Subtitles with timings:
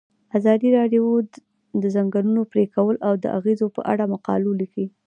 [0.37, 1.03] ازادي راډیو
[1.33, 1.35] د
[1.83, 4.89] د ځنګلونو پرېکول د اغیزو په اړه مقالو لیکلي.